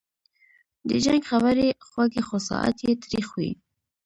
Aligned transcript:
د 0.87 0.89
جنګ 1.05 1.21
خبري 1.29 1.67
خوږې 1.87 2.21
خو 2.27 2.37
ساعت 2.49 2.77
یې 2.85 2.93
تریخ 3.03 3.27
وي 3.37 3.51